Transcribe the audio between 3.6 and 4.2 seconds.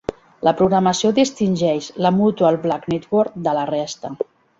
resta.